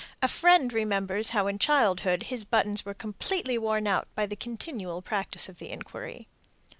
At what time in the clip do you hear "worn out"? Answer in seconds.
3.59-4.07